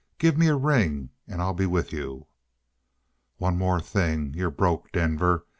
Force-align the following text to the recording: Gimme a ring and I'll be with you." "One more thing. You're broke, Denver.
Gimme 0.17 0.47
a 0.47 0.55
ring 0.55 1.11
and 1.27 1.43
I'll 1.43 1.53
be 1.53 1.67
with 1.67 1.93
you." 1.93 2.25
"One 3.37 3.55
more 3.55 3.79
thing. 3.79 4.33
You're 4.33 4.49
broke, 4.49 4.91
Denver. 4.91 5.45